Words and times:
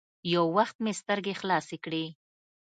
يو 0.33 0.43
وخت 0.57 0.75
مې 0.83 0.91
سترګې 1.01 1.33
خلاصې 1.41 1.77
کړې. 1.85 2.05